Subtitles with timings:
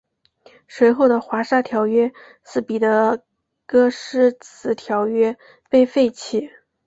[0.67, 2.11] 随后的华沙条约
[2.43, 3.23] 使彼得
[3.67, 5.37] 戈施迟条约
[5.69, 6.49] 被废弃。